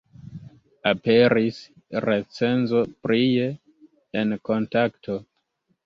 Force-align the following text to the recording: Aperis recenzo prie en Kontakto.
Aperis 0.91 1.59
recenzo 2.07 2.83
prie 3.07 3.47
en 4.23 4.39
Kontakto. 4.51 5.25